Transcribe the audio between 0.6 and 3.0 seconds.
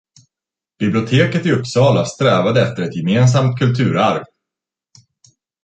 Biblioteket i Uppsala strävade efter ett